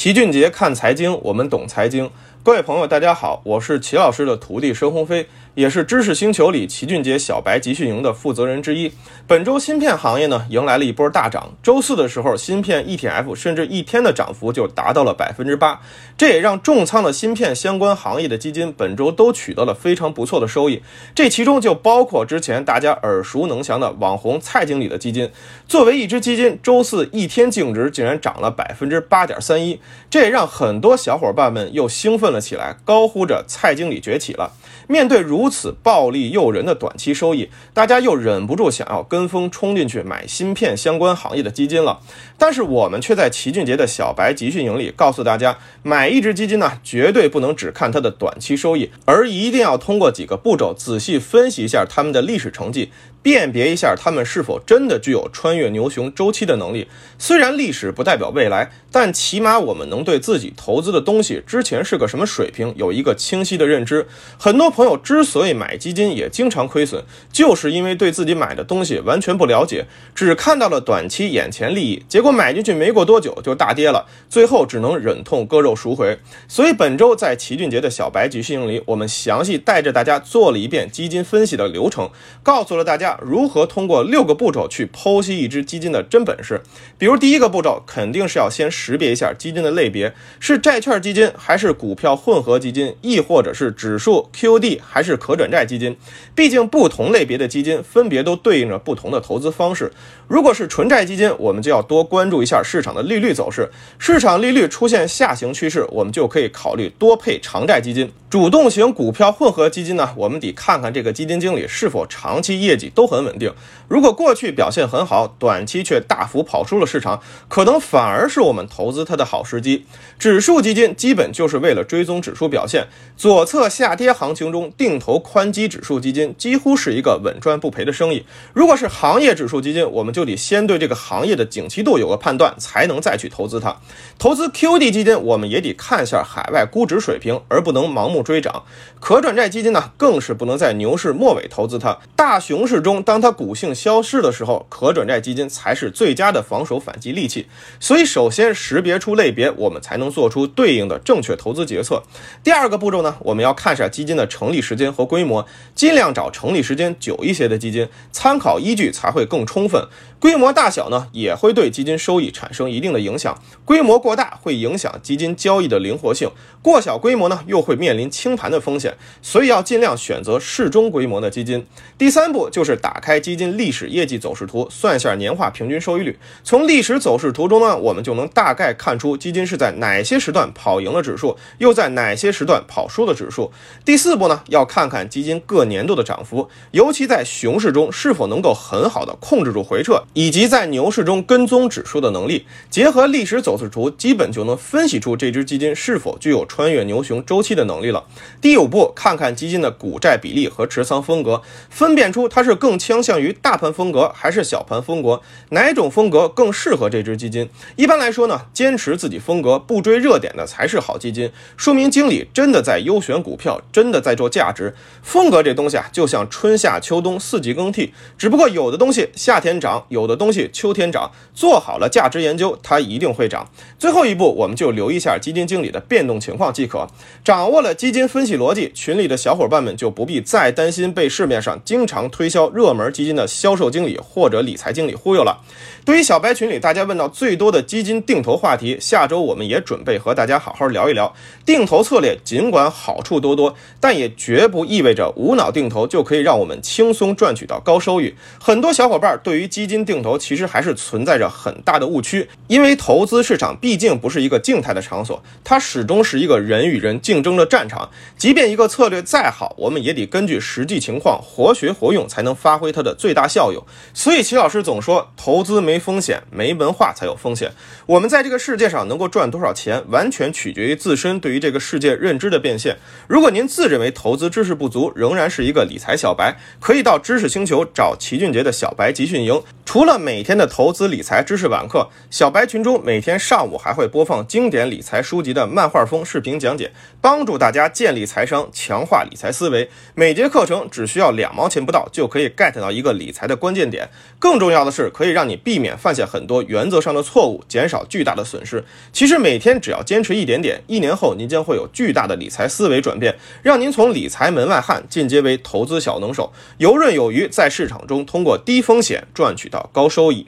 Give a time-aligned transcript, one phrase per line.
[0.00, 2.10] 齐俊杰看财经，我们懂财经。
[2.42, 8.90] 各位朋友，大家好，我是齐老师的徒弟申鸿飞，也是知识星球里齐俊杰小白集训营的负责人之一。
[9.26, 15.78] 本周芯片行业呢迎来了一波大涨，周四的时候，芯片 ETF 甚至一天的涨幅就达到了百分之八，
[16.16, 20.82] 这也让重仓的芯片相关行业的基金本周都取得了非常不错的收益。
[21.14, 25.30] 这其中就包括之前大家耳熟能详的网红蔡经理的基金，
[25.68, 29.78] 作为一只基金，周四一天净值竟然涨了百分之八点三一，
[30.08, 32.29] 这也让很多小伙伴们又兴奋。
[32.32, 34.52] 了起来，高呼着蔡经理崛起了。
[34.86, 42.00] 面对如此暴力诱人的短期收益，大家又忍不住想要跟风冲进去买芯片相关行业的基金了。
[42.36, 52.90] 但是我们却在齐俊杰的小白集训营里告诉大家，买一只基金呢，绝对不能只看它的短期收益，而一定要通过几个步骤仔细分析一下他们的历史成绩。
[53.22, 56.88] 辨别一下他们是否真的具有穿越牛熊周期的能力。
[57.18, 64.06] 虽然历史不代表未来，但起码我们能对自己投资的东西之前是个什么水平有一个清晰的认知。
[64.38, 76.18] 很多朋友之所以买基金也经常亏损，就是因为对自己买的东西完全不了解，只看到了短期眼前利益，结果买进去没过多久就大跌了，最后只能忍痛割肉赎回。
[76.48, 82.10] 所以本周在齐俊杰的小白集训营里，我们详细带着大家做了一遍基金分析的流程，
[82.42, 83.09] 告诉了大家。
[83.22, 86.60] 如何通过六个步骤去剖析一只基金的真本事？
[86.98, 95.96] 比如第一个步骤，肯定是要先识别一下基金的类别，是债券基金还是股票混合基金，亦或者是指数 QD 还是可转债基金？
[96.34, 99.92] 毕竟不同类别的基金分别都对应着不同的投资方式。
[100.28, 103.70] 如果是纯债基金，我们就要多关注一下市场的利率走势。
[103.98, 108.10] 市场利率出现下行趋势，我们就可以考虑多配长债基金。
[108.30, 113.52] 主动型股票混合基金呢，我们得看看这个基金经理是否长期业绩都很稳定。
[113.88, 119.84] 如果过去表现很好，短期却大幅跑输了市场，可能反而是我们投资它的好时机。
[120.16, 122.86] 指数基金基本就是为了追踪指数表现，
[123.16, 128.24] 左侧下跌行情中定投宽基指数基金几乎是一个稳赚不赔的生意。
[128.52, 133.76] 如果是行业指数基金，我们就得先对这个行业的景气度有个判断，才能再去投资它。
[134.20, 138.19] 投资 QD 基金，我们也得看一下海外估值水平，而不能盲目。
[138.22, 138.64] 追涨
[138.98, 141.98] 可转债基金呢，更是不能在牛市末尾投资它。
[142.14, 147.46] 大熊市中，当它股性消失的时候，可转债基金才是最佳的防守反击利器。
[147.78, 152.02] 所以，首先识别出类别，我们才能做出对应的正确投资决策。
[152.44, 159.86] 第二个步骤呢，我们要看一下基金的成立时间和规模，尽量找成立时间久一些的基金，参考依据才会更充分。
[160.18, 163.40] 规模大小呢，也会对基金收益产生一定的影响。
[163.64, 166.30] 规模过大会影响基金交易的灵活性，
[166.60, 168.94] 过小规模呢，又会面临清盘的风险。
[169.22, 171.64] 所以要尽量选择适中规模的基金。
[171.96, 176.18] 第三步就是打开基金历史业绩走势图，算一下年化平均收益率。
[176.42, 183.52] 从历史走势图中呢，我们就能大概看出基金是在哪些时段跑赢了指数，又在哪些时段跑输了指数。
[183.84, 190.02] 第四步呢，要看看基金各年度的涨幅，尤其在熊市中是否能够很好的控制住回撤。
[190.14, 197.99] 以及在牛市中跟踪指数的能力，结合历史走势图，基本就能分析出这只基金是否具有穿越牛熊周期的能力了。
[198.40, 201.40] 第五步，看看基金的股债比例和持仓风格，
[201.70, 207.48] 分辨出它是更倾向于大盘风格还是小盘风格，哪种风格更适合这只基金。
[207.76, 214.74] 一般来说呢，坚持自己风格，不追热点的才是好基金，说明经理真的在优选股票，真的在做价值。
[215.04, 220.00] 风格这东西啊，就像春夏秋冬四季更替，只不过有的东西夏天涨，有。
[220.00, 223.46] 有的东西秋天涨，做好了价值研究，它一定会涨。
[223.78, 226.88] 最后一步，我们就留意一下基金经理的变动情况即可。
[227.22, 235.40] 掌握了基基金分析逻辑，群里的小伙伴们就不必再担心被市面上经常推销热门基金的销售经理或者理财经理忽悠了。
[235.84, 241.12] 对于小白群里大家问到最多的基金定投话题，下周我们也准备和大家好好聊一聊。
[241.44, 248.14] 定投策略尽管好处多多，但也绝不意味着无脑定投就可以让我们轻松赚取到高收益。
[248.38, 257.79] 很多小伙伴对于基金定投其实还是存在着很大的误区，因为投资市场毕竟不是一个静态的场所，它始终是一个人与人竞争的战场。
[258.16, 263.64] 即便一个策略再好，我们也得根据实际情况活学活用，才能发挥它的最大效用。
[263.94, 267.52] 所以齐老师总说，投资没风险，没文化才有风险。
[267.86, 272.76] 我们在这个世界上能够赚多少钱，完全取决于自身对于这个世界认知的变现。
[273.06, 279.42] 如果您自认为投资知识不足，仍然是一个理财小白，可以到知识星球找齐俊杰的小白集训营。
[279.64, 289.70] 除了每天的投资理财知识晚课，小白群中每天上午还会播放经典理财书籍的漫画风视频讲解，帮助大家建立财商，强化理财思维。
[289.94, 293.88] 每节课程只需要两毛钱不到，就可以 get 到一个理财的关键点。
[294.18, 298.62] 更重要的是，可以让你避免犯下很多原则上的错误，减少巨大的损失。
[298.92, 310.26] 其实每天只要坚持一点点，一年后您将会有巨大的理财思维转变，让您从理财门外汉进阶为投资小能手，游刃有余，在市场中通过低风险赚取到高收益。